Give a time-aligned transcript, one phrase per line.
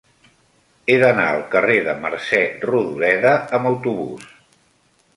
[0.93, 4.29] He d'anar al carrer de Mercè Rodoreda amb autobús.